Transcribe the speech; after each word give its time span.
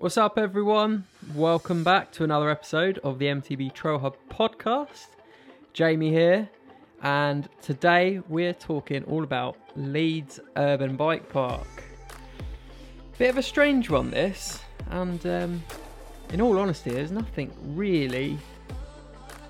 What's 0.00 0.16
up, 0.16 0.38
everyone? 0.38 1.06
Welcome 1.34 1.82
back 1.82 2.12
to 2.12 2.22
another 2.22 2.50
episode 2.50 2.98
of 2.98 3.18
the 3.18 3.26
MTB 3.26 3.74
Trail 3.74 3.98
Hub 3.98 4.14
podcast. 4.30 5.08
Jamie 5.72 6.10
here, 6.10 6.48
and 7.02 7.48
today 7.62 8.20
we're 8.28 8.52
talking 8.52 9.02
all 9.04 9.24
about 9.24 9.56
Leeds 9.74 10.38
Urban 10.56 10.94
Bike 10.94 11.28
Park. 11.28 11.66
Bit 13.18 13.30
of 13.30 13.38
a 13.38 13.42
strange 13.42 13.90
one, 13.90 14.12
this, 14.12 14.60
and 14.90 15.26
um, 15.26 15.64
in 16.32 16.40
all 16.40 16.60
honesty, 16.60 16.90
there's 16.90 17.10
nothing 17.10 17.52
really 17.74 18.38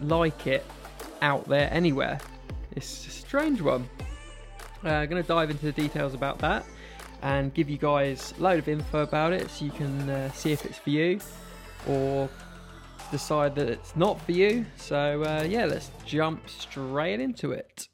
like 0.01 0.47
it 0.47 0.65
out 1.21 1.47
there 1.47 1.69
anywhere. 1.71 2.21
It's 2.73 3.07
a 3.07 3.11
strange 3.11 3.61
one. 3.61 3.87
I'm 4.83 5.03
uh, 5.03 5.05
going 5.05 5.23
to 5.23 5.29
dive 5.29 5.51
into 5.51 5.67
the 5.67 5.73
details 5.73 6.15
about 6.15 6.39
that 6.39 6.65
and 7.23 7.53
give 7.55 7.69
you 7.69 7.79
guys 7.79 8.35
a 8.39 8.43
load 8.43 8.59
of 8.59 8.69
info 8.69 9.03
about 9.03 9.33
it 9.33 9.51
so 9.51 9.65
you 9.65 9.71
can 9.71 10.09
uh, 10.09 10.31
see 10.33 10.53
if 10.53 10.65
it's 10.65 10.79
for 10.79 10.91
you 10.91 11.21
or 11.87 12.29
decide 13.11 13.55
that 13.55 13.69
it's 13.69 13.97
not 13.97 14.21
for 14.23 14.33
you. 14.33 14.67
So, 14.77 15.23
uh, 15.25 15.47
yeah, 15.49 15.65
let's 15.65 15.91
jump 16.05 16.49
straight 16.49 17.21
into 17.21 17.53
it. 17.53 17.89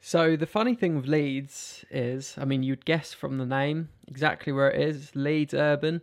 So, 0.00 0.36
the 0.36 0.46
funny 0.46 0.74
thing 0.74 0.96
with 0.96 1.06
Leeds 1.06 1.84
is, 1.90 2.34
I 2.38 2.46
mean, 2.46 2.62
you'd 2.62 2.86
guess 2.86 3.12
from 3.12 3.36
the 3.36 3.44
name 3.44 3.90
exactly 4.06 4.52
where 4.52 4.70
it 4.70 4.80
is 4.80 5.14
Leeds 5.14 5.52
Urban, 5.52 6.00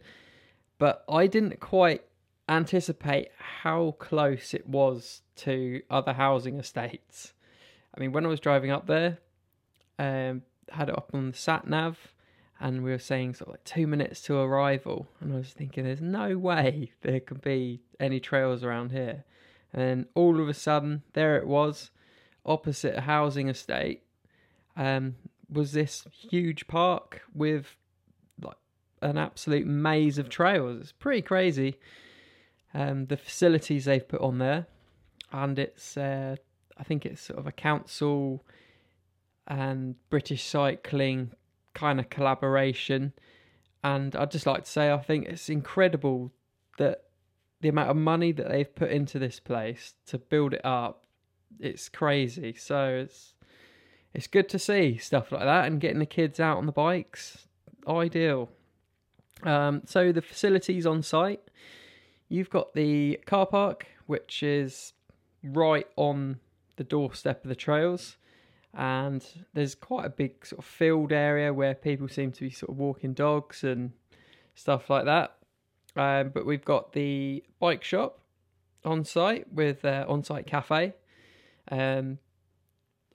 but 0.78 1.04
I 1.10 1.26
didn't 1.26 1.60
quite 1.60 2.04
anticipate 2.48 3.30
how 3.64 3.96
close 3.98 4.54
it 4.54 4.68
was 4.68 5.24
to 5.38 5.82
other 5.90 6.14
housing 6.14 6.60
estates. 6.60 7.34
I 7.96 8.00
mean, 8.00 8.12
when 8.12 8.26
I 8.26 8.30
was 8.30 8.40
driving 8.40 8.70
up 8.70 8.86
there, 8.86 9.18
um, 10.00 10.44
had 10.70 10.90
it 10.90 10.98
up 10.98 11.12
on 11.14 11.32
the 11.32 11.38
sat 11.38 11.68
nav, 11.68 12.14
and 12.60 12.84
we 12.84 12.92
were 12.92 13.00
saying 13.00 13.36
sort 13.36 13.50
of 13.50 13.54
like 13.54 13.64
two 13.64 13.88
minutes 13.88 14.22
to 14.22 14.38
arrival, 14.38 15.08
and 15.20 15.34
I 15.34 15.38
was 15.38 15.54
thinking, 15.54 15.84
there's 15.84 16.02
no 16.02 16.38
way 16.38 16.92
there 17.02 17.20
could 17.20 17.42
be 17.42 17.82
any 18.00 18.20
trails 18.20 18.64
around 18.64 18.92
here. 18.92 19.26
And 19.74 19.82
then 19.82 20.06
all 20.16 20.40
of 20.40 20.48
a 20.48 20.54
sudden, 20.54 21.04
there 21.14 21.36
it 21.38 21.48
was, 21.48 21.92
opposite 22.46 22.96
a 22.96 23.02
housing 23.02 23.50
estate, 23.50 24.04
um, 24.78 25.16
was 25.50 25.74
this 25.74 26.06
huge 26.12 26.68
park 26.68 27.22
with 27.34 27.76
like 28.42 28.58
an 29.02 29.18
absolute 29.18 29.68
maze 29.68 30.18
of 30.18 30.30
trails. 30.30 30.80
It's 30.80 30.92
pretty 30.92 31.22
crazy. 31.22 31.78
Um, 32.74 33.06
the 33.08 33.18
facilities 33.18 33.86
they've 33.86 34.08
put 34.08 34.22
on 34.22 34.38
there, 34.38 34.68
and 35.32 35.58
it's 35.60 35.98
uh, 35.98 36.36
I 36.78 36.84
think 36.84 37.06
it's 37.06 37.22
sort 37.22 37.40
of 37.40 37.48
a 37.48 37.52
council 37.52 38.44
and 39.48 39.96
British 40.10 40.44
cycling 40.44 41.32
kind 41.74 42.00
of 42.00 42.10
collaboration. 42.10 43.14
And 43.84 44.16
I'd 44.16 44.32
just 44.32 44.46
like 44.46 44.64
to 44.64 44.70
say, 44.70 44.92
I 44.92 44.98
think 44.98 45.28
it's 45.28 45.50
incredible 45.50 46.32
that 46.78 47.04
the 47.62 47.70
amount 47.70 47.90
of 47.90 47.96
money 47.96 48.32
that 48.32 48.50
they've 48.50 48.76
put 48.76 48.92
into 48.92 49.20
this 49.20 49.40
place 49.40 49.94
to 50.08 50.18
build 50.18 50.54
it 50.54 50.66
up, 50.66 51.06
it's 51.60 51.90
crazy. 51.90 52.54
So 52.54 53.06
it's 53.06 53.34
it's 54.14 54.28
good 54.28 54.48
to 54.50 54.60
see 54.60 54.98
stuff 54.98 55.32
like 55.32 55.44
that 55.44 55.66
and 55.66 55.82
getting 55.82 56.00
the 56.00 56.06
kids 56.06 56.40
out 56.40 56.58
on 56.58 56.66
the 56.66 56.72
bikes, 56.72 57.48
ideal. 57.88 58.50
Um, 59.44 59.82
so 59.86 60.14
the 60.14 60.22
facilities 60.22 60.86
on 60.86 61.04
site, 61.04 61.42
you've 62.30 62.50
got 62.50 62.74
the 62.74 63.20
car 63.26 63.46
park, 63.46 63.88
which 64.06 64.42
is 64.42 64.94
right 65.44 65.88
on 65.98 66.40
the 66.78 66.86
doorstep 66.86 67.44
of 67.44 67.50
the 67.50 67.56
trails 67.56 68.18
and 68.76 69.26
there's 69.54 69.74
quite 69.74 70.06
a 70.06 70.10
big 70.10 70.46
sort 70.46 70.60
of 70.60 70.66
field 70.66 71.12
area 71.12 71.54
where 71.54 71.74
people 71.74 72.08
seem 72.08 72.32
to 72.34 72.42
be 72.42 72.50
sort 72.50 72.70
of 72.70 72.78
walking 72.78 73.14
dogs 73.14 73.64
and 73.64 73.92
stuff 74.54 74.90
like 74.90 75.06
that. 75.06 75.38
Um, 75.96 76.30
but 76.34 76.46
we've 76.46 76.66
got 76.66 76.92
the 76.92 77.44
bike 77.60 77.84
shop 77.84 78.20
on 78.84 79.06
site 79.06 79.52
with 79.52 79.86
uh, 79.86 80.06
on 80.10 80.24
site 80.24 80.46
cafe. 80.46 80.94
Um, 81.72 82.20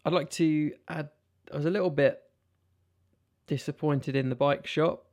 I'd 0.05 0.15
like 0.15 0.31
to 0.31 0.73
add, 0.89 1.11
I 1.53 1.57
was 1.57 1.67
a 1.67 1.71
little 1.71 1.91
bit 1.91 2.23
disappointed 3.47 4.17
in 4.17 4.31
the 4.31 4.35
bike 4.35 4.67
shop 4.67 5.07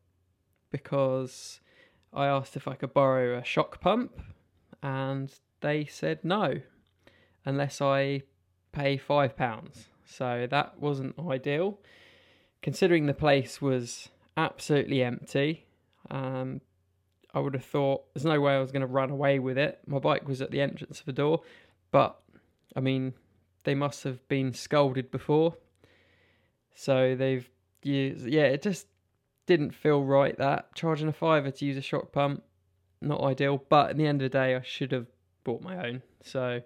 because 0.72 1.60
I 2.14 2.28
asked 2.28 2.56
if 2.56 2.70
I 2.70 2.76
could 2.76 2.94
borrow 2.94 3.38
a 3.38 3.44
shock 3.44 3.82
pump 3.82 4.22
and 4.82 5.30
they 5.60 5.86
said 5.86 6.24
no 6.24 6.62
unless 7.44 7.82
I 7.82 8.22
pay 8.72 8.96
five 8.96 9.36
pounds. 9.36 9.88
So 10.08 10.48
that 10.50 10.80
wasn't 10.80 11.16
ideal. 11.20 11.80
Considering 12.62 13.06
the 13.06 13.14
place 13.14 13.62
was 13.62 14.10
absolutely 14.36 15.04
empty, 15.04 15.66
um, 16.10 16.62
I 17.34 17.40
would 17.40 17.54
have 17.54 17.66
thought 17.66 18.04
there's 18.14 18.26
no 18.26 18.40
way 18.40 18.56
I 18.56 18.60
was 18.60 18.72
going 18.72 18.82
to 18.82 18.88
run 18.88 19.12
away 19.12 19.38
with 19.40 19.58
it. 19.58 19.80
My 19.86 20.00
bike 20.00 20.28
was 20.28 20.42
at 20.42 20.50
the 20.50 20.62
entrance 20.62 21.00
of 21.00 21.06
the 21.06 21.14
door, 21.14 21.42
but 21.92 22.20
I 22.76 22.80
mean, 22.80 23.14
they 23.64 23.76
must 23.76 24.04
have 24.06 24.26
been 24.28 24.54
scolded 24.54 25.12
before. 25.12 25.56
So 26.74 27.16
they've 27.16 27.48
used, 27.84 28.26
yeah, 28.28 28.44
it 28.44 28.62
just 28.62 28.88
didn't 29.46 29.72
feel 29.72 30.04
right 30.04 30.38
that 30.38 30.74
charging 30.76 31.08
a 31.08 31.14
fiver 31.14 31.52
to 31.52 31.66
use 31.66 31.78
a 31.78 31.82
shock 31.82 32.12
pump, 32.12 32.44
not 33.02 33.22
ideal. 33.22 33.64
But 33.70 33.92
at 33.92 33.98
the 33.98 34.08
end 34.08 34.22
of 34.22 34.32
the 34.32 34.38
day, 34.38 34.56
I 34.56 34.62
should 34.62 34.92
have 34.92 35.08
bought 35.44 35.62
my 35.62 35.88
own. 35.88 36.02
So 36.24 36.62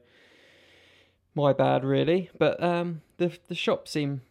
my 1.36 1.54
bad 1.54 1.84
really. 1.84 2.30
But 2.38 2.62
um, 2.62 3.02
the 3.18 3.38
the 3.48 3.56
shop 3.56 3.88
seemed 3.88 4.22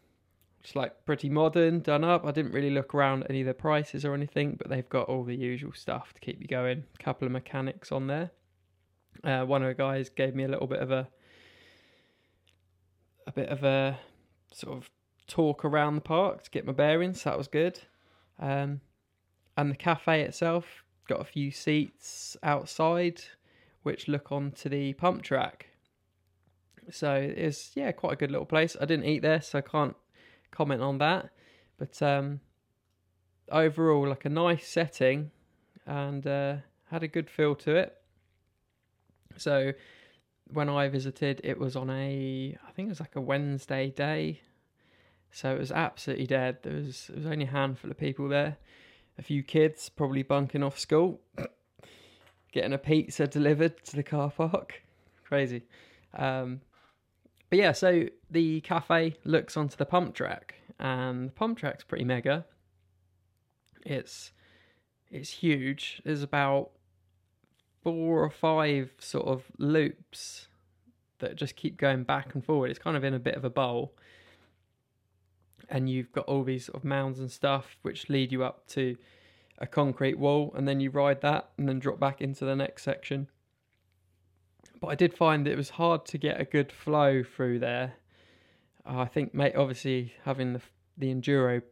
just 0.63 0.77
like 0.77 1.05
pretty 1.07 1.31
modern, 1.31 1.81
done 1.81 2.05
up. 2.05 2.25
I 2.25 2.33
didn't 2.33 2.53
really 2.53 2.71
look 2.71 2.95
around 2.95 3.27
any 3.31 3.41
of 3.41 3.47
the 3.47 3.55
prices 3.55 4.05
or 4.05 4.15
anything, 4.15 4.57
but 4.59 4.69
they've 4.69 4.89
got 4.89 5.09
all 5.09 5.25
the 5.25 5.35
usual 5.35 5.73
stuff 5.73 6.13
to 6.13 6.21
keep 6.21 6.41
you 6.41 6.47
going. 6.47 6.85
A 6.99 7.03
couple 7.03 7.27
of 7.27 7.33
mechanics 7.33 7.91
on 7.91 8.07
there. 8.07 8.31
Uh, 9.25 9.45
one 9.45 9.63
of 9.63 9.69
the 9.69 9.75
guys 9.75 10.09
gave 10.09 10.35
me 10.35 10.45
a 10.45 10.49
little 10.49 10.67
bit 10.67 10.81
of 10.81 10.91
a 10.91 11.09
a 13.27 13.33
bit 13.33 13.49
of 13.49 13.65
a 13.65 13.99
sort 14.53 14.77
of 14.77 14.91
talk 15.27 15.65
around 15.65 15.95
the 15.95 16.01
park 16.01 16.43
to 16.43 16.51
get 16.51 16.67
my 16.67 16.73
bearings. 16.73 17.23
So 17.23 17.31
that 17.31 17.39
was 17.39 17.49
good. 17.49 17.81
Um, 18.39 18.81
and 19.57 19.71
the 19.71 19.77
cafe 19.77 20.23
itself 20.23 20.85
got 21.09 21.21
a 21.21 21.25
few 21.25 21.51
seats 21.51 22.37
outside, 22.43 23.23
which 23.83 24.09
look 24.09 24.33
onto 24.33 24.69
the 24.69 24.95
pump 24.95 25.23
track. 25.23 25.70
So 26.91 27.15
it's 27.15 27.73
yeah, 27.75 27.93
quite 27.93 28.15
a 28.15 28.17
good 28.17 28.31
little 28.31 28.47
place. 28.47 28.77
I 28.81 28.85
didn't 28.85 29.07
eat 29.07 29.23
there, 29.23 29.41
so 29.41 29.59
I 29.59 29.63
can't 29.63 29.97
comment 30.51 30.83
on 30.83 30.99
that. 30.99 31.31
But 31.79 32.01
um, 32.03 32.41
overall, 33.51 34.09
like 34.09 34.25
a 34.25 34.29
nice 34.29 34.69
setting, 34.69 35.31
and 35.87 36.27
uh, 36.27 36.57
had 36.91 37.03
a 37.03 37.09
good 37.09 37.31
feel 37.31 37.55
to 37.57 37.77
it. 37.77 37.97
So 39.37 39.73
when 40.53 40.69
I 40.69 40.89
visited, 40.89 41.41
it 41.45 41.59
was 41.59 41.77
on 41.77 41.91
a 41.91 42.57
I 42.67 42.73
think 42.73 42.87
it 42.87 42.91
was 42.91 43.01
like 43.01 43.17
a 43.17 43.21
Wednesday 43.21 43.91
day, 43.91 44.43
so 45.31 45.55
it 45.55 45.59
was 45.59 45.73
absolutely 45.73 46.27
dead. 46.27 46.59
There 46.63 46.75
was 46.75 47.07
there 47.09 47.17
was 47.17 47.27
only 47.27 47.45
a 47.45 47.51
handful 47.51 47.91
of 47.91 47.99
people 47.99 48.29
there, 48.29 48.57
a 49.19 49.23
few 49.23 49.43
kids 49.43 49.89
probably 49.89 50.23
bunking 50.23 50.63
off 50.63 50.79
school, 50.79 51.21
getting 52.53 52.73
a 52.73 52.79
pizza 52.79 53.27
delivered 53.27 53.85
to 53.85 53.97
the 53.97 54.03
car 54.03 54.31
park, 54.31 54.83
crazy. 55.25 55.63
Um, 56.15 56.61
but 57.51 57.59
yeah, 57.59 57.73
so 57.73 58.07
the 58.31 58.61
cafe 58.63 59.17
looks 59.25 59.57
onto 59.57 59.77
the 59.77 59.85
pump 59.85 60.15
track, 60.15 60.55
and 60.79 61.29
the 61.29 61.33
pump 61.33 61.59
track's 61.59 61.85
pretty 61.85 62.05
mega. 62.05 62.47
It's 63.85 64.33
it's 65.11 65.31
huge. 65.31 66.01
There's 66.05 66.23
about 66.23 66.71
four 67.83 68.23
or 68.23 68.31
five 68.31 68.93
sort 68.99 69.27
of 69.27 69.45
loops 69.59 70.49
that 71.19 71.37
just 71.37 71.57
keep 71.57 71.77
going 71.77 72.05
back 72.05 72.35
and 72.35 72.45
forward. 72.45 72.71
It's 72.71 72.79
kind 72.79 72.97
of 72.97 73.05
in 73.05 73.15
a 73.15 73.19
bit 73.19 73.35
of 73.35 73.45
a 73.45 73.51
bowl. 73.51 73.95
And 75.69 75.89
you've 75.89 76.13
got 76.13 76.27
all 76.27 76.43
these 76.45 76.67
sort 76.67 76.77
of 76.77 76.85
mounds 76.85 77.19
and 77.21 77.31
stuff 77.31 77.77
which 77.83 78.09
lead 78.09 78.33
you 78.33 78.43
up 78.43 78.67
to 78.69 78.97
a 79.59 79.67
concrete 79.67 80.19
wall, 80.19 80.53
and 80.57 80.67
then 80.67 80.81
you 80.81 80.91
ride 80.91 81.21
that 81.21 81.51
and 81.59 81.69
then 81.69 81.79
drop 81.79 82.01
back 82.01 82.21
into 82.21 82.45
the 82.45 82.57
next 82.57 82.83
section. 82.83 83.29
But 84.81 84.89
I 84.89 84.95
did 84.95 85.15
find 85.15 85.47
that 85.47 85.53
it 85.53 85.57
was 85.57 85.71
hard 85.71 86.07
to 86.07 86.19
get 86.19 86.41
a 86.41 86.45
good 86.45 86.73
flow 86.73 87.23
through 87.23 87.59
there. 87.59 87.95
Uh, 88.87 89.01
I 89.01 89.07
think, 89.07 89.35
mate, 89.35 89.55
obviously 89.55 90.15
having 90.25 90.55
the 90.55 90.63
the 90.97 91.15
enduro 91.15 91.63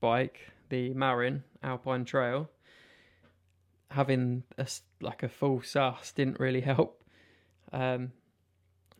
bike, 0.00 0.52
the 0.68 0.92
Marin 0.94 1.42
Alpine 1.62 2.04
Trail, 2.04 2.50
having 3.90 4.44
a, 4.58 4.66
like 5.00 5.22
a 5.22 5.28
full 5.28 5.62
sus 5.62 6.12
didn't 6.12 6.38
really 6.38 6.60
help. 6.72 7.02
Um, 7.72 8.12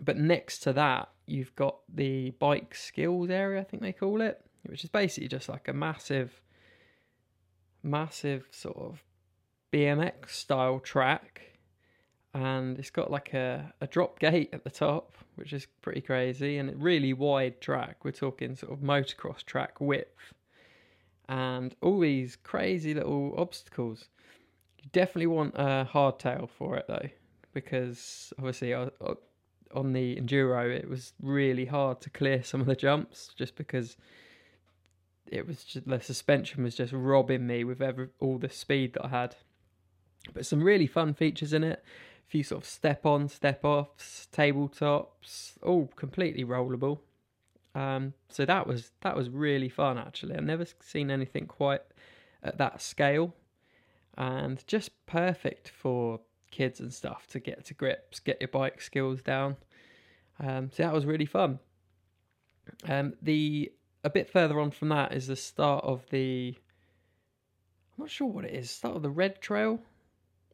but 0.01 0.17
next 0.17 0.61
to 0.61 0.73
that, 0.73 1.11
you've 1.27 1.55
got 1.55 1.79
the 1.93 2.31
bike 2.31 2.75
skills 2.75 3.31
area, 3.31 3.61
I 3.61 3.65
think 3.65 3.83
they 3.83 3.93
call 3.93 4.21
it, 4.21 4.41
which 4.65 4.85
is 4.85 4.91
basically 4.91 5.29
just 5.29 5.49
like 5.49 5.69
a 5.69 5.73
massive, 5.73 6.41
massive 7.83 8.47
sort 8.51 8.77
of 8.77 9.03
BMX 9.73 10.31
style 10.31 10.79
track 10.79 11.48
and 12.39 12.79
it's 12.79 12.91
got 12.91 13.11
like 13.11 13.35
a, 13.35 13.73
a 13.81 13.87
drop 13.87 14.19
gate 14.21 14.51
at 14.53 14.63
the 14.63 14.71
top, 14.71 15.17
which 15.35 15.53
is 15.53 15.67
pretty 15.83 16.01
crazy, 16.01 16.59
and 16.59 16.71
a 16.71 16.77
really 16.77 17.13
wide 17.13 17.61
track. 17.61 18.05
We're 18.05 18.13
talking 18.13 18.55
sort 18.55 18.73
of 18.73 18.79
motocross 18.79 19.45
track 19.45 19.81
width, 19.81 20.35
and 21.29 21.75
all 21.83 21.99
these 22.01 22.37
crazy 22.37 22.95
little 22.95 23.35
obstacles. 23.37 24.07
You 24.83 24.89
definitely 24.93 25.27
want 25.27 25.55
a 25.57 25.89
hardtail 25.93 26.49
for 26.49 26.77
it 26.77 26.87
though, 26.87 27.09
because 27.53 28.33
obviously 28.39 28.73
uh, 28.73 28.91
uh, 29.01 29.15
on 29.75 29.93
the 29.93 30.17
enduro 30.17 30.75
it 30.75 30.89
was 30.89 31.13
really 31.21 31.67
hard 31.67 32.01
to 32.03 32.11
clear 32.11 32.43
some 32.43 32.61
of 32.61 32.67
the 32.67 32.77
jumps 32.77 33.33
just 33.37 33.57
because 33.57 33.97
it 35.27 35.47
was 35.47 35.65
just 35.65 35.87
the 35.89 36.01
suspension 36.01 36.63
was 36.63 36.77
just 36.77 36.93
robbing 36.93 37.47
me 37.47 37.65
with 37.65 37.83
every, 37.83 38.09
all 38.21 38.39
the 38.39 38.49
speed 38.49 38.95
that 38.95 39.07
I 39.07 39.09
had. 39.09 39.37
But 40.33 40.47
some 40.47 40.63
really 40.63 40.87
fun 40.87 41.15
features 41.15 41.53
in 41.53 41.65
it. 41.65 41.83
Few 42.29 42.43
sort 42.43 42.63
of 42.63 42.69
step 42.69 43.07
on, 43.07 43.29
step 43.29 43.65
offs, 43.65 44.29
tabletops, 44.33 45.53
all 45.63 45.91
completely 45.97 46.45
rollable. 46.45 47.01
Um, 47.75 48.13
so 48.29 48.45
that 48.45 48.67
was 48.67 48.91
that 49.03 49.17
was 49.17 49.31
really 49.31 49.69
fun 49.69 49.99
actually. 49.99 50.37
I've 50.37 50.45
never 50.45 50.67
seen 50.81 51.11
anything 51.11 51.47
quite 51.47 51.83
at 52.43 52.59
that 52.59 52.81
scale, 52.83 53.35
and 54.17 54.63
just 54.67 54.91
perfect 55.07 55.71
for 55.71 56.21
kids 56.51 56.81
and 56.81 56.93
stuff 56.93 57.27
to 57.29 57.41
get 57.41 57.65
to 57.67 57.75
grips, 57.75 58.21
get 58.21 58.41
your 58.41 58.49
bike 58.49 58.81
skills 58.81 59.23
down. 59.23 59.57
Um, 60.41 60.71
so 60.73 60.83
that 60.83 60.93
was 60.93 61.07
really 61.07 61.27
fun. 61.27 61.59
Um, 62.89 63.15
the 63.23 63.73
a 64.05 64.11
bit 64.11 64.31
further 64.31 64.61
on 64.61 64.71
from 64.71 64.89
that 64.91 65.13
is 65.13 65.27
the 65.27 65.37
start 65.37 65.85
of 65.85 66.05
the. 66.11 66.55
I'm 67.97 68.05
not 68.05 68.11
sure 68.11 68.29
what 68.29 68.45
it 68.45 68.55
is. 68.55 68.71
Start 68.71 68.97
of 68.97 69.03
the 69.03 69.11
Red 69.11 69.41
Trail, 69.41 69.81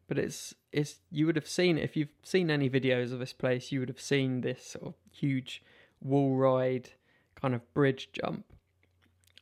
but 0.07 0.19
it's 0.19 0.55
it's 0.73 1.01
you 1.11 1.27
would 1.27 1.37
have 1.37 1.49
seen 1.49 1.79
if 1.79 1.97
you've 1.97 2.09
seen 2.23 2.51
any 2.51 2.69
videos 2.69 3.13
of 3.13 3.19
this 3.19 3.33
place, 3.33 3.73
you 3.73 3.81
would 3.81 3.89
have 3.89 4.01
seen 4.01 4.41
this 4.41 4.67
sort 4.73 4.87
of 4.87 4.95
huge 5.11 5.63
wall 6.01 6.37
ride 6.37 6.91
kind 7.35 7.55
of 7.55 7.75
bridge 7.75 8.11
jump, 8.13 8.45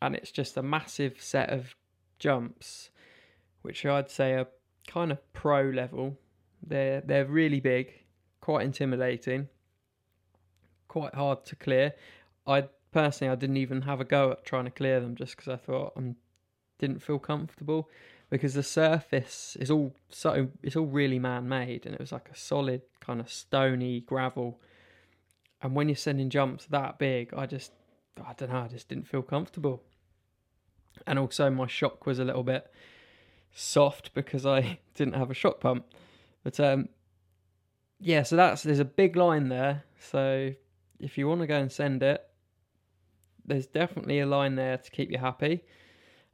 and 0.01 0.15
it's 0.15 0.31
just 0.31 0.57
a 0.57 0.63
massive 0.63 1.21
set 1.21 1.51
of 1.51 1.75
jumps, 2.19 2.91
which 3.63 3.85
I'd 3.85 4.11
say 4.11 4.35
are 4.35 4.49
kind 4.87 5.13
of 5.13 5.33
pro 5.33 5.63
level. 5.63 6.19
They're 6.65 7.01
they're 7.01 7.27
really 7.27 7.61
big, 7.61 7.93
quite 8.41 8.65
intimidating, 8.65 9.49
quite 10.87 11.15
hard 11.15 11.45
to 11.47 11.57
clear. 11.57 11.95
I 12.47 12.69
personally 12.93 13.33
I 13.33 13.37
didn't 13.37 13.57
even 13.57 13.83
have 13.83 14.01
a 14.01 14.05
go 14.05 14.33
at 14.33 14.45
trying 14.45 14.65
to 14.65 14.71
clear 14.71 15.01
them 15.01 15.17
just 15.17 15.37
because 15.37 15.49
I 15.49 15.57
thought 15.57 15.95
I 15.97 16.15
didn't 16.79 17.03
feel 17.03 17.19
comfortable 17.19 17.89
because 18.33 18.55
the 18.55 18.63
surface 18.63 19.59
is 19.61 19.71
all 19.71 19.95
so 20.09 20.49
it's 20.63 20.75
all 20.75 20.87
really 20.87 21.19
man 21.19 21.47
made 21.47 21.85
and 21.85 21.95
it 21.95 22.01
was 22.01 22.13
like 22.13 22.31
a 22.33 22.35
solid 22.35 22.81
kind 22.99 23.21
of 23.21 23.31
stony 23.31 24.01
gravel. 24.01 24.59
And 25.61 25.75
when 25.75 25.91
you're 25.91 25.97
sending 25.97 26.31
jumps 26.31 26.65
that 26.71 26.99
big, 26.99 27.35
I 27.35 27.45
just 27.45 27.73
I 28.27 28.33
don't 28.33 28.51
know, 28.51 28.61
I 28.61 28.69
just 28.69 28.89
didn't 28.89 29.07
feel 29.07 29.21
comfortable. 29.21 29.83
And 31.07 31.19
also 31.19 31.51
my 31.51 31.67
shock 31.67 32.07
was 32.07 32.19
a 32.19 32.25
little 32.25 32.43
bit 32.43 32.73
soft 33.53 34.15
because 34.15 34.47
I 34.47 34.79
didn't 34.95 35.15
have 35.15 35.31
a 35.31 35.35
shock 35.35 35.61
pump. 35.61 35.85
But 36.43 36.59
um 36.59 36.89
yeah, 38.01 38.23
so 38.23 38.37
that's 38.37 38.63
there's 38.63 38.79
a 38.79 38.87
big 38.87 39.15
line 39.15 39.51
there. 39.51 39.85
So 40.01 40.55
if 40.99 41.19
you 41.19 41.29
want 41.29 41.43
to 41.43 41.47
go 41.47 41.59
and 41.59 41.71
send 41.71 42.03
it, 42.03 42.27
there's 43.45 43.67
definitely 43.67 44.21
a 44.21 44.27
line 44.27 44.55
there 44.55 44.79
to 44.79 44.91
keep 44.91 45.11
you 45.11 45.19
happy. 45.19 45.65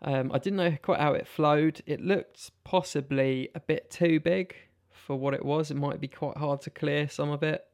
Um, 0.03 0.31
I 0.33 0.39
didn't 0.39 0.59
know 0.59 0.77
quite 0.81 1.01
how 1.01 1.13
it 1.13 1.27
flowed. 1.27 1.83
It 1.87 2.01
looked 2.01 2.51
possibly 2.65 3.51
a 3.55 3.61
bit 3.61 3.91
too 3.91 4.21
big 4.21 4.55
for 4.91 5.17
what 5.17 5.35
it 5.35 5.45
was. 5.45 5.71
It 5.71 5.77
might 5.77 6.01
be 6.01 6.09
quite 6.09 6.37
hard 6.37 6.61
to 6.63 6.71
clear 6.71 7.09
some 7.09 7.31
of 7.31 7.43
it, 7.43 7.65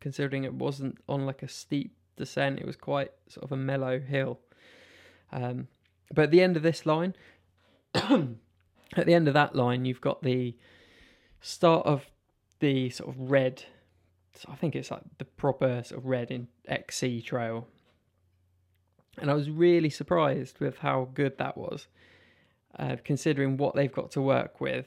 considering 0.00 0.44
it 0.44 0.54
wasn't 0.54 0.98
on 1.08 1.24
like 1.24 1.42
a 1.42 1.48
steep 1.48 1.96
descent. 2.16 2.58
It 2.58 2.66
was 2.66 2.76
quite 2.76 3.12
sort 3.28 3.44
of 3.44 3.52
a 3.52 3.56
mellow 3.56 3.98
hill. 3.98 4.40
Um, 5.32 5.68
but 6.12 6.24
at 6.24 6.30
the 6.30 6.42
end 6.42 6.56
of 6.56 6.62
this 6.62 6.84
line, 6.84 7.14
at 7.94 9.06
the 9.06 9.14
end 9.14 9.28
of 9.28 9.34
that 9.34 9.54
line, 9.54 9.84
you've 9.84 10.02
got 10.02 10.22
the 10.22 10.56
start 11.40 11.86
of 11.86 12.04
the 12.60 12.90
sort 12.90 13.10
of 13.10 13.30
red. 13.30 13.64
I 14.48 14.54
think 14.56 14.76
it's 14.76 14.90
like 14.90 15.02
the 15.18 15.24
proper 15.24 15.82
sort 15.84 16.00
of 16.00 16.06
red 16.06 16.30
in 16.30 16.48
XC 16.68 17.22
trail 17.22 17.68
and 19.18 19.30
I 19.30 19.34
was 19.34 19.50
really 19.50 19.90
surprised 19.90 20.60
with 20.60 20.78
how 20.78 21.08
good 21.14 21.38
that 21.38 21.56
was, 21.56 21.86
uh, 22.78 22.96
considering 23.04 23.56
what 23.56 23.74
they've 23.74 23.92
got 23.92 24.10
to 24.12 24.22
work 24.22 24.60
with. 24.60 24.86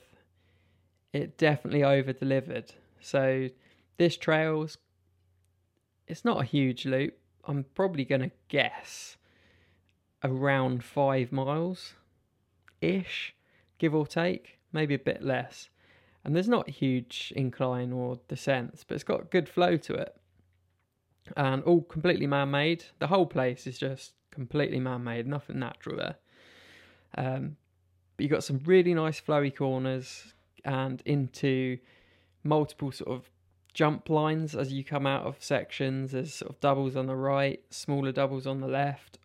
It 1.14 1.38
definitely 1.38 1.84
over 1.84 2.14
delivered. 2.14 2.74
So 3.00 3.50
this 3.98 4.18
trail's 4.18 4.78
it's 6.08 6.24
not 6.24 6.42
a 6.42 6.46
huge 6.46 6.86
loop. 6.86 7.18
I'm 7.46 7.66
probably 7.76 8.06
going 8.06 8.22
to 8.22 8.32
guess 8.48 9.18
around 10.24 10.84
five 10.84 11.32
miles 11.32 11.94
ish, 12.82 13.36
give 13.78 13.94
or 13.94 14.08
take, 14.08 14.58
maybe 14.72 14.94
a 14.94 15.00
bit 15.00 15.22
less. 15.22 15.70
And 16.24 16.36
there's 16.36 16.48
not 16.48 16.70
huge 16.70 17.32
incline 17.36 17.92
or 17.92 18.20
descents, 18.28 18.84
but 18.84 18.96
it's 18.96 19.04
got 19.04 19.32
good 19.32 19.48
flow 19.48 19.78
to 19.78 19.94
it. 19.94 20.16
And 21.36 21.64
all 21.64 21.82
completely 21.82 22.28
man 22.28 22.52
made. 22.52 22.86
The 23.00 23.08
whole 23.08 23.26
place 23.26 23.68
is 23.68 23.78
just 23.78 24.14
completely 24.38 24.80
man-made, 24.80 25.26
nothing 25.26 25.60
natural 25.60 25.98
there. 25.98 26.16
Um, 27.18 27.58
but 28.16 28.24
you 28.24 28.30
got 28.30 28.44
some 28.44 28.62
really 28.66 28.94
nice 28.94 29.20
flowy 29.20 29.56
corners 29.56 30.34
and 30.64 31.02
into 31.06 31.80
multiple 32.44 32.92
sort 32.92 33.10
of 33.10 33.30
jump 33.74 34.10
lines 34.10 34.56
as 34.56 34.72
you 34.72 34.84
come 34.84 35.08
out 35.08 35.26
of 35.26 35.36
sections. 35.40 36.12
There's 36.12 36.34
sort 36.34 36.52
of 36.52 36.60
doubles 36.60 36.96
on 36.96 37.08
the 37.08 37.16
right, 37.16 37.62
smaller 37.70 38.12
doubles 38.12 38.46
on 38.46 38.62
the 38.62 38.68
left, 38.68 39.18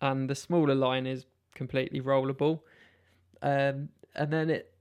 and 0.00 0.28
the 0.28 0.34
smaller 0.34 0.74
line 0.74 1.06
is 1.06 1.26
completely 1.54 2.00
rollable. 2.00 2.60
Um, 3.42 3.90
and 4.14 4.32
then 4.32 4.50
it 4.50 4.72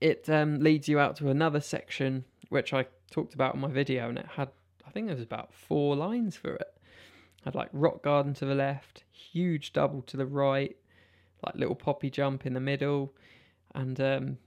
it 0.00 0.28
um, 0.28 0.60
leads 0.60 0.88
you 0.88 0.98
out 0.98 1.14
to 1.16 1.28
another 1.28 1.60
section 1.60 2.24
which 2.48 2.72
I 2.72 2.86
talked 3.10 3.34
about 3.34 3.54
in 3.54 3.60
my 3.60 3.68
video, 3.68 4.08
and 4.08 4.18
it 4.18 4.26
had 4.26 4.48
I 4.86 4.90
think 4.90 5.06
there 5.06 5.14
was 5.14 5.24
about 5.24 5.54
four 5.54 5.94
lines 5.94 6.36
for 6.36 6.54
it. 6.54 6.79
Had 7.44 7.54
like 7.54 7.70
rock 7.72 8.02
garden 8.02 8.34
to 8.34 8.44
the 8.44 8.54
left, 8.54 9.04
huge 9.10 9.72
double 9.72 10.02
to 10.02 10.16
the 10.16 10.26
right, 10.26 10.76
like 11.44 11.54
little 11.54 11.74
poppy 11.74 12.10
jump 12.10 12.44
in 12.44 12.52
the 12.52 12.60
middle, 12.60 13.14
and 13.74 13.98
um, 14.00 14.38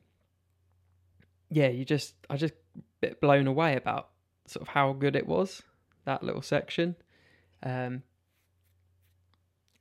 yeah, 1.50 1.70
you 1.70 1.86
just 1.86 2.14
I 2.30 2.38
just 2.38 2.54
bit 3.02 3.20
blown 3.20 3.48
away 3.48 3.76
about 3.76 4.10
sort 4.46 4.62
of 4.62 4.68
how 4.70 4.94
good 4.94 5.16
it 5.16 5.28
was 5.28 5.64
that 6.06 6.24
little 6.24 6.42
section. 6.42 6.96
Um, 7.62 8.04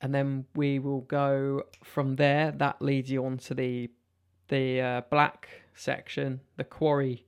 and 0.01 0.15
then 0.15 0.47
we 0.55 0.79
will 0.79 1.03
go 1.03 1.63
from 1.85 2.17
there. 2.17 2.51
That 2.51 2.83
leads 2.83 3.11
you 3.11 3.25
on 3.25 3.39
to 3.39 3.55
the 3.55 3.91
the 4.49 4.81
uh, 4.81 5.01
black 5.11 5.49
section, 5.75 6.41
the 6.57 6.65
quarry. 6.65 7.27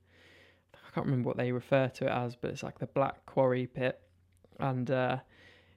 I 0.73 0.91
can't 0.93 1.07
remember 1.07 1.27
what 1.27 1.37
they 1.37 1.51
refer 1.51 1.87
to 1.87 2.05
it 2.05 2.11
as, 2.11 2.35
but 2.35 2.51
it's 2.51 2.63
like 2.63 2.79
the 2.79 2.87
black 2.87 3.25
quarry 3.25 3.67
pit, 3.67 3.99
and 4.59 4.89
uh, 4.91 5.17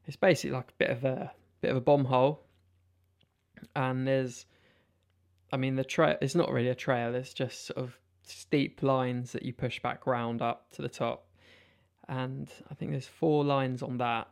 it's 0.09 0.17
basically 0.17 0.57
like 0.57 0.71
a 0.71 0.79
bit 0.79 0.91
of 0.91 1.05
a 1.05 1.31
bit 1.61 1.71
of 1.71 1.77
a 1.77 1.83
bomb 1.83 2.07
hole, 2.07 2.43
and 3.77 4.09
there's, 4.09 4.47
I 5.53 5.59
mean, 5.59 5.77
the 5.77 5.85
trail. 5.85 6.17
It's 6.23 6.35
not 6.35 6.51
really 6.51 6.71
a 6.71 6.75
trail. 6.75 7.15
It's 7.15 7.35
just 7.35 7.67
sort 7.67 7.79
of 7.79 7.99
steep 8.23 8.83
lines 8.83 9.33
that 9.33 9.43
you 9.43 9.53
push 9.53 9.81
back 9.81 10.07
round 10.07 10.41
up 10.41 10.71
to 10.73 10.83
the 10.83 10.89
top, 10.89 11.29
and 12.09 12.51
I 12.71 12.75
think 12.75 12.91
there's 12.93 13.07
four 13.07 13.45
lines 13.45 13.83
on 13.83 13.99
that, 13.99 14.29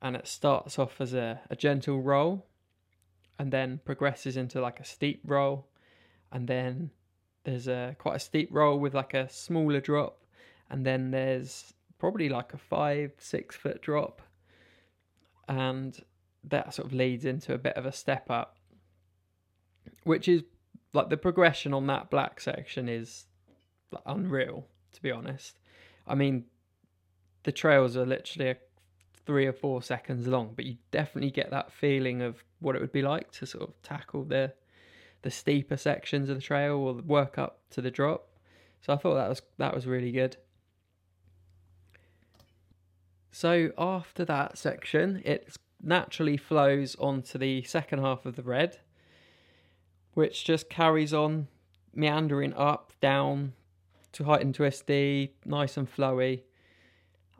and 0.00 0.16
it 0.16 0.26
starts 0.26 0.78
off 0.78 0.98
as 0.98 1.12
a, 1.12 1.40
a 1.50 1.56
gentle 1.56 2.00
roll, 2.00 2.46
and 3.38 3.52
then 3.52 3.80
progresses 3.84 4.38
into 4.38 4.62
like 4.62 4.80
a 4.80 4.84
steep 4.84 5.20
roll, 5.26 5.68
and 6.32 6.48
then 6.48 6.90
there's 7.44 7.68
a 7.68 7.94
quite 7.98 8.16
a 8.16 8.20
steep 8.20 8.48
roll 8.50 8.78
with 8.78 8.94
like 8.94 9.12
a 9.12 9.28
smaller 9.28 9.80
drop, 9.80 10.24
and 10.70 10.86
then 10.86 11.10
there's 11.10 11.74
probably 11.98 12.30
like 12.30 12.54
a 12.54 12.58
five 12.58 13.12
six 13.18 13.54
foot 13.54 13.82
drop 13.82 14.22
and 15.48 15.98
that 16.44 16.74
sort 16.74 16.86
of 16.86 16.92
leads 16.92 17.24
into 17.24 17.54
a 17.54 17.58
bit 17.58 17.76
of 17.76 17.86
a 17.86 17.92
step 17.92 18.30
up, 18.30 18.56
which 20.04 20.28
is 20.28 20.42
like 20.92 21.08
the 21.08 21.16
progression 21.16 21.72
on 21.72 21.86
that 21.86 22.10
black 22.10 22.40
section 22.40 22.88
is 22.88 23.26
like, 23.90 24.02
unreal, 24.06 24.66
to 24.92 25.02
be 25.02 25.10
honest. 25.10 25.58
I 26.06 26.14
mean, 26.14 26.44
the 27.44 27.52
trails 27.52 27.96
are 27.96 28.06
literally 28.06 28.56
three 29.24 29.46
or 29.46 29.52
four 29.52 29.82
seconds 29.82 30.26
long, 30.26 30.52
but 30.54 30.64
you 30.64 30.76
definitely 30.90 31.30
get 31.30 31.50
that 31.50 31.72
feeling 31.72 32.22
of 32.22 32.42
what 32.60 32.74
it 32.74 32.80
would 32.80 32.92
be 32.92 33.02
like 33.02 33.30
to 33.32 33.46
sort 33.46 33.68
of 33.68 33.82
tackle 33.82 34.24
the 34.24 34.52
the 35.22 35.30
steeper 35.30 35.76
sections 35.76 36.28
of 36.28 36.34
the 36.36 36.42
trail 36.42 36.74
or 36.74 36.94
work 36.94 37.38
up 37.38 37.60
to 37.70 37.80
the 37.80 37.92
drop. 37.92 38.28
So 38.80 38.92
I 38.92 38.96
thought 38.96 39.14
that 39.14 39.28
was 39.28 39.42
that 39.58 39.74
was 39.74 39.86
really 39.86 40.10
good. 40.10 40.36
So 43.34 43.72
after 43.78 44.26
that 44.26 44.58
section, 44.58 45.22
it 45.24 45.56
naturally 45.82 46.36
flows 46.36 46.94
onto 46.96 47.38
the 47.38 47.62
second 47.62 48.00
half 48.00 48.26
of 48.26 48.36
the 48.36 48.42
red, 48.42 48.78
which 50.12 50.44
just 50.44 50.68
carries 50.68 51.14
on 51.14 51.48
meandering 51.94 52.52
up, 52.52 52.92
down 53.00 53.54
to 54.12 54.24
height 54.24 54.42
and 54.42 54.54
twisty, 54.54 55.34
nice 55.46 55.78
and 55.78 55.90
flowy, 55.90 56.42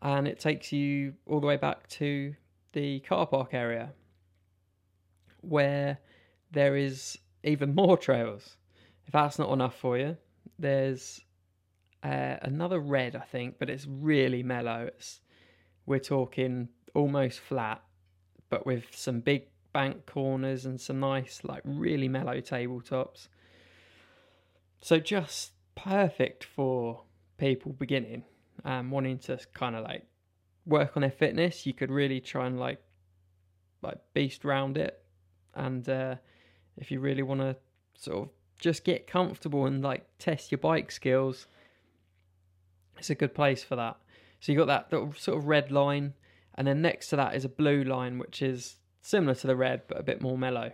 and 0.00 0.26
it 0.26 0.40
takes 0.40 0.72
you 0.72 1.12
all 1.26 1.40
the 1.40 1.46
way 1.46 1.58
back 1.58 1.86
to 1.88 2.34
the 2.72 3.00
car 3.00 3.26
park 3.26 3.52
area, 3.52 3.92
where 5.42 5.98
there 6.50 6.74
is 6.74 7.18
even 7.44 7.74
more 7.74 7.98
trails. 7.98 8.56
If 9.06 9.12
that's 9.12 9.38
not 9.38 9.52
enough 9.52 9.76
for 9.76 9.98
you, 9.98 10.16
there's 10.58 11.20
uh, 12.02 12.36
another 12.40 12.80
red, 12.80 13.14
I 13.14 13.20
think, 13.20 13.58
but 13.58 13.68
it's 13.68 13.86
really 13.86 14.42
mellow. 14.42 14.88
It's, 14.88 15.20
we're 15.86 15.98
talking 15.98 16.68
almost 16.94 17.40
flat, 17.40 17.82
but 18.50 18.66
with 18.66 18.84
some 18.94 19.20
big 19.20 19.46
bank 19.72 20.06
corners 20.06 20.66
and 20.66 20.80
some 20.80 21.00
nice, 21.00 21.40
like 21.44 21.62
really 21.64 22.08
mellow 22.08 22.40
tabletops. 22.40 23.28
So 24.80 24.98
just 24.98 25.52
perfect 25.74 26.44
for 26.44 27.02
people 27.38 27.72
beginning, 27.72 28.24
um, 28.64 28.90
wanting 28.90 29.18
to 29.20 29.38
kind 29.54 29.76
of 29.76 29.84
like 29.84 30.04
work 30.66 30.96
on 30.96 31.02
their 31.02 31.10
fitness. 31.10 31.66
You 31.66 31.72
could 31.72 31.90
really 31.90 32.20
try 32.20 32.46
and 32.46 32.58
like 32.58 32.80
like 33.82 33.98
beast 34.14 34.44
round 34.44 34.76
it, 34.76 35.02
and 35.54 35.88
uh, 35.88 36.16
if 36.76 36.90
you 36.90 37.00
really 37.00 37.22
want 37.22 37.40
to 37.40 37.56
sort 37.94 38.28
of 38.28 38.28
just 38.60 38.84
get 38.84 39.06
comfortable 39.06 39.66
and 39.66 39.82
like 39.82 40.06
test 40.18 40.52
your 40.52 40.58
bike 40.58 40.92
skills, 40.92 41.46
it's 42.98 43.10
a 43.10 43.14
good 43.14 43.34
place 43.34 43.64
for 43.64 43.76
that. 43.76 43.96
So 44.42 44.50
you've 44.50 44.58
got 44.58 44.66
that 44.66 44.92
little 44.92 45.14
sort 45.16 45.38
of 45.38 45.46
red 45.46 45.70
line, 45.70 46.14
and 46.56 46.66
then 46.66 46.82
next 46.82 47.10
to 47.10 47.16
that 47.16 47.36
is 47.36 47.44
a 47.44 47.48
blue 47.48 47.84
line, 47.84 48.18
which 48.18 48.42
is 48.42 48.74
similar 49.00 49.36
to 49.36 49.46
the 49.46 49.54
red 49.54 49.82
but 49.86 50.00
a 50.00 50.02
bit 50.02 50.20
more 50.20 50.36
mellow. 50.36 50.72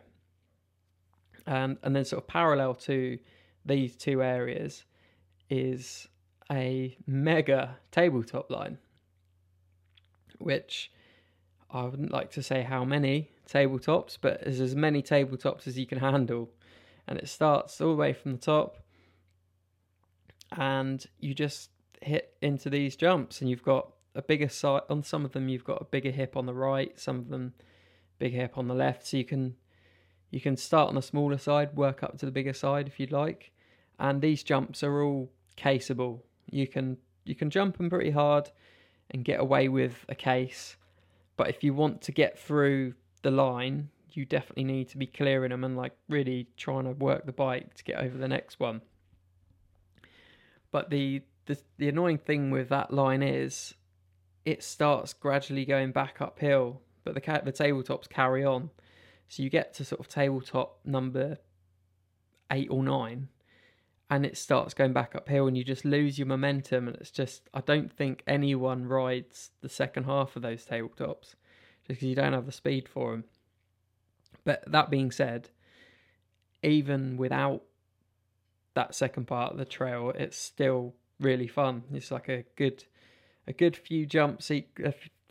And 1.46 1.76
and 1.82 1.94
then 1.94 2.06
sort 2.06 2.22
of 2.22 2.28
parallel 2.28 2.74
to 2.86 3.18
these 3.66 3.94
two 3.94 4.22
areas 4.22 4.84
is 5.50 6.08
a 6.50 6.96
mega 7.06 7.76
tabletop 7.90 8.50
line, 8.50 8.78
which 10.38 10.90
I 11.70 11.82
wouldn't 11.82 12.10
like 12.10 12.30
to 12.32 12.42
say 12.42 12.62
how 12.62 12.86
many 12.86 13.32
tabletops, 13.46 14.16
but 14.18 14.40
there's 14.44 14.62
as 14.62 14.74
many 14.74 15.02
tabletops 15.02 15.66
as 15.66 15.78
you 15.78 15.84
can 15.84 15.98
handle. 15.98 16.48
And 17.06 17.18
it 17.18 17.28
starts 17.28 17.78
all 17.82 17.90
the 17.90 17.96
way 17.96 18.14
from 18.14 18.32
the 18.32 18.38
top, 18.38 18.78
and 20.52 21.04
you 21.18 21.34
just 21.34 21.68
hit 22.02 22.34
into 22.40 22.70
these 22.70 22.96
jumps, 22.96 23.40
and 23.40 23.50
you've 23.50 23.62
got 23.62 23.92
a 24.14 24.22
bigger 24.22 24.48
side 24.48 24.82
on 24.88 25.02
some 25.02 25.24
of 25.24 25.32
them. 25.32 25.48
You've 25.48 25.64
got 25.64 25.80
a 25.80 25.84
bigger 25.84 26.10
hip 26.10 26.36
on 26.36 26.46
the 26.46 26.54
right, 26.54 26.98
some 26.98 27.18
of 27.18 27.28
them 27.28 27.54
big 28.18 28.32
hip 28.32 28.58
on 28.58 28.68
the 28.68 28.74
left. 28.74 29.06
So 29.06 29.16
you 29.16 29.24
can 29.24 29.54
you 30.30 30.40
can 30.40 30.56
start 30.56 30.88
on 30.88 30.94
the 30.94 31.02
smaller 31.02 31.38
side, 31.38 31.76
work 31.76 32.02
up 32.02 32.18
to 32.18 32.26
the 32.26 32.32
bigger 32.32 32.52
side 32.52 32.86
if 32.88 32.98
you'd 32.98 33.12
like. 33.12 33.52
And 33.98 34.20
these 34.20 34.42
jumps 34.42 34.82
are 34.82 35.02
all 35.02 35.30
caseable. 35.56 36.20
You 36.50 36.66
can 36.66 36.98
you 37.24 37.34
can 37.34 37.50
jump 37.50 37.78
them 37.78 37.90
pretty 37.90 38.10
hard 38.10 38.50
and 39.10 39.24
get 39.24 39.40
away 39.40 39.68
with 39.68 40.04
a 40.08 40.14
case 40.14 40.76
but 41.38 41.48
if 41.48 41.62
you 41.62 41.72
want 41.72 42.02
to 42.02 42.12
get 42.12 42.36
through 42.36 42.94
the 43.22 43.30
line, 43.30 43.90
you 44.10 44.26
definitely 44.26 44.64
need 44.64 44.88
to 44.88 44.98
be 44.98 45.06
clearing 45.06 45.50
them 45.50 45.62
and 45.62 45.76
like 45.76 45.92
really 46.08 46.48
trying 46.56 46.84
to 46.84 46.90
work 46.90 47.26
the 47.26 47.32
bike 47.32 47.74
to 47.74 47.84
get 47.84 47.98
over 47.98 48.18
the 48.18 48.26
next 48.26 48.58
one. 48.58 48.82
But 50.72 50.90
the 50.90 51.22
the, 51.48 51.58
the 51.78 51.88
annoying 51.88 52.18
thing 52.18 52.50
with 52.50 52.68
that 52.68 52.92
line 52.92 53.22
is 53.22 53.74
it 54.44 54.62
starts 54.62 55.14
gradually 55.14 55.64
going 55.64 55.92
back 55.92 56.20
uphill, 56.20 56.82
but 57.04 57.14
the 57.14 57.20
the 57.44 57.52
tabletops 57.52 58.08
carry 58.08 58.44
on. 58.44 58.70
So 59.28 59.42
you 59.42 59.50
get 59.50 59.74
to 59.74 59.84
sort 59.84 60.00
of 60.00 60.08
tabletop 60.08 60.78
number 60.84 61.38
eight 62.50 62.68
or 62.70 62.82
nine, 62.82 63.28
and 64.10 64.24
it 64.24 64.36
starts 64.36 64.74
going 64.74 64.92
back 64.92 65.14
uphill 65.14 65.46
and 65.46 65.56
you 65.56 65.64
just 65.64 65.84
lose 65.84 66.18
your 66.18 66.26
momentum 66.26 66.88
and 66.88 66.96
it's 66.96 67.10
just 67.10 67.48
i 67.52 67.60
don't 67.60 67.92
think 67.92 68.22
anyone 68.26 68.86
rides 68.86 69.50
the 69.60 69.68
second 69.68 70.04
half 70.04 70.34
of 70.34 70.42
those 70.42 70.64
tabletops 70.64 71.34
just 71.86 71.88
because 71.88 72.04
you 72.04 72.14
don't 72.14 72.32
have 72.32 72.46
the 72.46 72.52
speed 72.52 72.88
for 72.88 73.10
them 73.12 73.24
but 74.44 74.62
that 74.66 74.90
being 74.90 75.10
said 75.10 75.50
even 76.62 77.16
without 77.16 77.62
that 78.74 78.94
second 78.94 79.26
part 79.26 79.52
of 79.52 79.58
the 79.58 79.64
trail 79.64 80.10
it's 80.14 80.38
still 80.38 80.94
really 81.20 81.48
fun 81.48 81.82
it's 81.92 82.10
like 82.10 82.28
a 82.28 82.44
good 82.56 82.84
a 83.46 83.52
good 83.52 83.76
few 83.76 84.06
jumps 84.06 84.50
a 84.50 84.64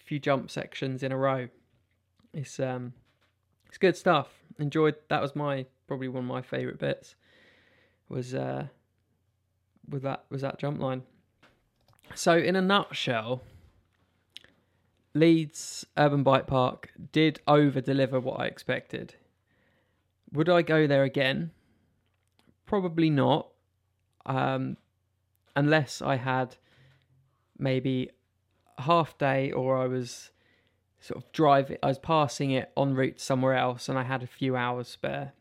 few 0.03 0.19
jump 0.19 0.49
sections 0.51 1.03
in 1.03 1.11
a 1.11 1.17
row 1.17 1.47
it's 2.33 2.59
um 2.59 2.93
it's 3.67 3.77
good 3.77 3.95
stuff 3.95 4.27
enjoyed 4.59 4.95
that 5.09 5.21
was 5.21 5.35
my 5.35 5.65
probably 5.87 6.07
one 6.07 6.23
of 6.23 6.29
my 6.29 6.41
favorite 6.41 6.79
bits 6.79 7.15
was 8.09 8.33
uh, 8.33 8.67
with 9.89 10.03
that 10.03 10.25
was 10.29 10.41
that 10.41 10.59
jump 10.59 10.79
line. 10.79 11.03
So 12.15 12.37
in 12.37 12.55
a 12.55 12.61
nutshell, 12.61 13.41
Leeds 15.13 15.85
Urban 15.97 16.23
Bike 16.23 16.47
Park 16.47 16.91
did 17.11 17.41
over 17.47 17.81
deliver 17.81 18.19
what 18.19 18.39
I 18.39 18.45
expected. 18.45 19.15
Would 20.33 20.49
I 20.49 20.61
go 20.61 20.87
there 20.87 21.03
again? 21.03 21.51
Probably 22.65 23.09
not. 23.09 23.47
Um, 24.25 24.77
unless 25.57 26.03
I 26.03 26.15
had 26.17 26.55
maybe 27.57 28.11
half 28.77 29.17
day 29.17 29.51
or 29.51 29.75
I 29.75 29.87
was 29.87 30.29
sort 30.99 31.21
of 31.21 31.31
driving, 31.31 31.77
I 31.81 31.87
was 31.87 31.97
passing 31.97 32.51
it 32.51 32.71
en 32.77 32.93
route 32.93 33.19
somewhere 33.19 33.55
else 33.55 33.89
and 33.89 33.97
I 33.97 34.03
had 34.03 34.21
a 34.21 34.27
few 34.27 34.55
hours 34.55 34.87
spare 34.87 35.33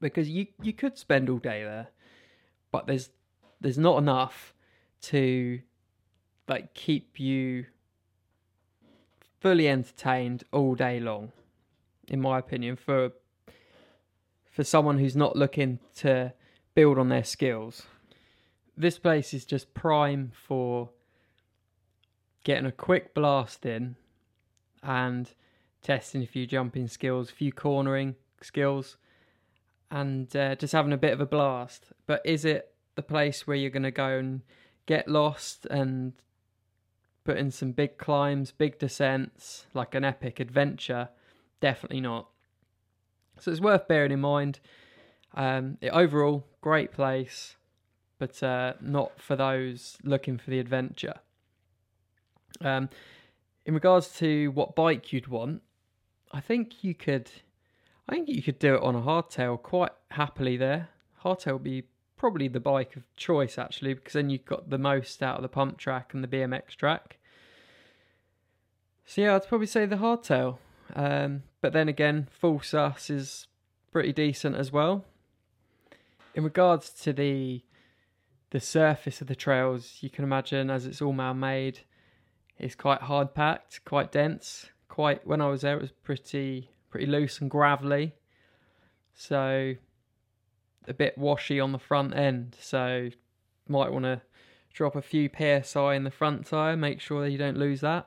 because 0.00 0.28
you 0.28 0.46
you 0.62 0.74
could 0.74 0.98
spend 0.98 1.30
all 1.30 1.38
day 1.38 1.64
there, 1.64 1.88
but 2.70 2.86
there's 2.86 3.08
there's 3.58 3.78
not 3.78 3.96
enough 3.96 4.52
to 5.00 5.60
like 6.46 6.74
keep 6.74 7.18
you 7.18 7.64
fully 9.40 9.66
entertained 9.66 10.44
all 10.52 10.74
day 10.74 11.00
long, 11.00 11.32
in 12.06 12.20
my 12.20 12.38
opinion. 12.38 12.76
For 12.76 13.12
for 14.50 14.62
someone 14.62 14.98
who's 14.98 15.16
not 15.16 15.36
looking 15.36 15.78
to 15.96 16.34
build 16.74 16.98
on 16.98 17.08
their 17.08 17.24
skills, 17.24 17.86
this 18.76 18.98
place 18.98 19.32
is 19.32 19.44
just 19.44 19.74
prime 19.74 20.32
for 20.34 20.90
getting 22.44 22.66
a 22.66 22.72
quick 22.72 23.14
blast 23.14 23.64
in 23.64 23.96
and 24.82 25.32
testing 25.82 26.22
a 26.22 26.26
few 26.26 26.46
jumping 26.46 26.86
skills, 26.86 27.30
a 27.30 27.34
few 27.34 27.52
cornering 27.52 28.14
skills, 28.40 28.98
and 29.90 30.34
uh, 30.36 30.54
just 30.54 30.72
having 30.72 30.92
a 30.92 30.98
bit 30.98 31.12
of 31.12 31.20
a 31.20 31.26
blast. 31.26 31.86
But 32.06 32.22
is 32.24 32.44
it 32.44 32.72
the 32.94 33.02
place 33.02 33.46
where 33.46 33.56
you're 33.56 33.70
going 33.70 33.82
to 33.82 33.90
go 33.90 34.18
and 34.18 34.42
get 34.86 35.08
lost 35.08 35.66
and 35.66 36.12
put 37.24 37.36
in 37.36 37.50
some 37.50 37.72
big 37.72 37.98
climbs, 37.98 38.52
big 38.52 38.78
descents, 38.78 39.66
like 39.74 39.94
an 39.94 40.04
epic 40.04 40.38
adventure? 40.38 41.08
Definitely 41.60 42.00
not. 42.00 42.28
So 43.40 43.50
it's 43.50 43.60
worth 43.60 43.88
bearing 43.88 44.12
in 44.12 44.20
mind. 44.20 44.60
Um, 45.34 45.78
it, 45.80 45.90
overall, 45.90 46.46
great 46.60 46.92
place, 46.92 47.55
but 48.18 48.42
uh, 48.42 48.74
not 48.80 49.20
for 49.20 49.36
those 49.36 49.98
looking 50.02 50.38
for 50.38 50.50
the 50.50 50.58
adventure. 50.58 51.20
Um, 52.60 52.88
in 53.64 53.74
regards 53.74 54.16
to 54.18 54.48
what 54.52 54.74
bike 54.74 55.12
you'd 55.12 55.28
want, 55.28 55.62
I 56.32 56.40
think 56.40 56.82
you 56.82 56.94
could 56.94 57.30
I 58.08 58.14
think 58.14 58.28
you 58.28 58.42
could 58.42 58.58
do 58.58 58.74
it 58.76 58.82
on 58.82 58.94
a 58.94 59.00
hardtail 59.00 59.60
quite 59.60 59.92
happily 60.12 60.56
there. 60.56 60.88
Hardtail 61.24 61.54
would 61.54 61.64
be 61.64 61.84
probably 62.16 62.48
the 62.48 62.60
bike 62.60 62.96
of 62.96 63.02
choice 63.16 63.58
actually, 63.58 63.94
because 63.94 64.12
then 64.12 64.30
you've 64.30 64.44
got 64.44 64.70
the 64.70 64.78
most 64.78 65.22
out 65.22 65.36
of 65.36 65.42
the 65.42 65.48
pump 65.48 65.76
track 65.78 66.14
and 66.14 66.22
the 66.22 66.28
BMX 66.28 66.76
track. 66.76 67.18
So 69.04 69.22
yeah, 69.22 69.34
I'd 69.34 69.48
probably 69.48 69.66
say 69.66 69.86
the 69.86 69.96
hardtail. 69.96 70.58
Um, 70.94 71.42
but 71.60 71.72
then 71.72 71.88
again, 71.88 72.28
full 72.30 72.60
sus 72.60 73.10
is 73.10 73.48
pretty 73.92 74.12
decent 74.12 74.56
as 74.56 74.70
well. 74.72 75.04
In 76.34 76.44
regards 76.44 76.90
to 77.02 77.12
the 77.12 77.62
the 78.50 78.60
surface 78.60 79.20
of 79.20 79.26
the 79.26 79.34
trails, 79.34 79.98
you 80.00 80.10
can 80.10 80.24
imagine 80.24 80.70
as 80.70 80.86
it's 80.86 81.02
all 81.02 81.12
man 81.12 81.40
made, 81.40 81.80
it's 82.58 82.74
quite 82.74 83.02
hard 83.02 83.34
packed, 83.34 83.84
quite 83.84 84.12
dense. 84.12 84.70
Quite 84.88 85.26
when 85.26 85.40
I 85.40 85.48
was 85.48 85.60
there, 85.62 85.76
it 85.76 85.82
was 85.82 85.92
pretty 85.92 86.70
pretty 86.90 87.06
loose 87.06 87.40
and 87.40 87.50
gravelly. 87.50 88.14
So 89.14 89.74
a 90.88 90.94
bit 90.94 91.18
washy 91.18 91.60
on 91.60 91.72
the 91.72 91.78
front 91.78 92.14
end. 92.14 92.56
So 92.60 93.10
might 93.68 93.92
want 93.92 94.04
to 94.04 94.22
drop 94.72 94.94
a 94.94 95.02
few 95.02 95.28
psi 95.28 95.94
in 95.94 96.04
the 96.04 96.10
front 96.10 96.46
tire, 96.46 96.76
make 96.76 97.00
sure 97.00 97.22
that 97.22 97.30
you 97.30 97.38
don't 97.38 97.56
lose 97.56 97.80
that. 97.80 98.06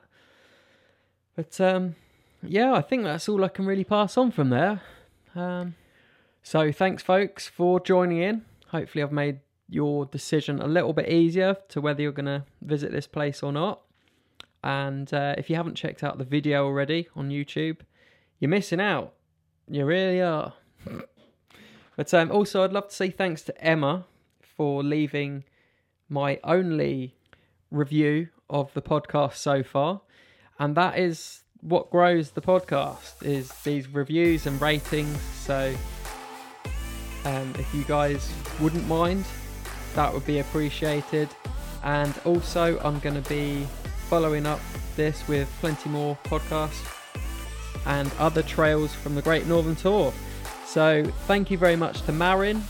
But 1.36 1.60
um, 1.60 1.96
yeah, 2.42 2.72
I 2.72 2.80
think 2.80 3.04
that's 3.04 3.28
all 3.28 3.44
I 3.44 3.48
can 3.48 3.66
really 3.66 3.84
pass 3.84 4.16
on 4.16 4.30
from 4.30 4.50
there. 4.50 4.80
Um, 5.34 5.74
so 6.42 6.72
thanks, 6.72 7.02
folks, 7.02 7.48
for 7.48 7.80
joining 7.80 8.18
in. 8.18 8.44
Hopefully, 8.68 9.02
I've 9.02 9.12
made 9.12 9.40
your 9.70 10.04
decision 10.06 10.60
a 10.60 10.66
little 10.66 10.92
bit 10.92 11.08
easier 11.08 11.56
to 11.68 11.80
whether 11.80 12.02
you're 12.02 12.12
going 12.12 12.26
to 12.26 12.44
visit 12.60 12.90
this 12.90 13.06
place 13.06 13.42
or 13.42 13.52
not. 13.52 13.80
And 14.62 15.12
uh, 15.14 15.36
if 15.38 15.48
you 15.48 15.56
haven't 15.56 15.76
checked 15.76 16.02
out 16.02 16.18
the 16.18 16.24
video 16.24 16.66
already 16.66 17.08
on 17.14 17.30
YouTube, 17.30 17.78
you're 18.40 18.50
missing 18.50 18.80
out. 18.80 19.14
You 19.68 19.86
really 19.86 20.20
are. 20.20 20.54
but 21.96 22.12
um, 22.12 22.30
also, 22.32 22.64
I'd 22.64 22.72
love 22.72 22.88
to 22.88 22.94
say 22.94 23.10
thanks 23.10 23.42
to 23.42 23.64
Emma 23.64 24.04
for 24.40 24.82
leaving 24.82 25.44
my 26.08 26.40
only 26.42 27.14
review 27.70 28.28
of 28.50 28.74
the 28.74 28.82
podcast 28.82 29.36
so 29.36 29.62
far. 29.62 30.02
And 30.58 30.74
that 30.74 30.98
is 30.98 31.44
what 31.60 31.90
grows 31.90 32.32
the 32.32 32.40
podcast 32.40 33.24
is 33.24 33.52
these 33.62 33.88
reviews 33.88 34.46
and 34.46 34.60
ratings. 34.60 35.20
So 35.20 35.74
um, 37.24 37.54
if 37.58 37.72
you 37.74 37.84
guys 37.84 38.32
wouldn't 38.60 38.86
mind, 38.88 39.24
that 39.94 40.12
would 40.12 40.26
be 40.26 40.38
appreciated. 40.38 41.28
And 41.82 42.14
also, 42.24 42.78
I'm 42.80 42.98
going 43.00 43.20
to 43.20 43.28
be 43.28 43.66
following 44.08 44.46
up 44.46 44.60
this 44.96 45.26
with 45.28 45.48
plenty 45.60 45.88
more 45.88 46.18
podcasts 46.24 46.86
and 47.86 48.10
other 48.18 48.42
trails 48.42 48.92
from 48.94 49.14
the 49.14 49.22
Great 49.22 49.46
Northern 49.46 49.76
Tour. 49.76 50.12
So, 50.66 51.04
thank 51.26 51.50
you 51.50 51.58
very 51.58 51.76
much 51.76 52.02
to 52.02 52.12
Marin 52.12 52.60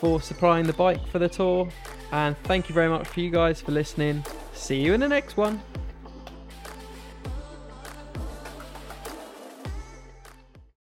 for 0.00 0.20
supplying 0.20 0.66
the 0.66 0.72
bike 0.72 1.06
for 1.08 1.18
the 1.18 1.28
tour, 1.28 1.68
and 2.10 2.36
thank 2.44 2.68
you 2.68 2.74
very 2.74 2.88
much 2.88 3.06
for 3.06 3.20
you 3.20 3.30
guys 3.30 3.60
for 3.60 3.72
listening. 3.72 4.24
See 4.54 4.80
you 4.80 4.94
in 4.94 5.00
the 5.00 5.08
next 5.08 5.36
one. 5.36 5.60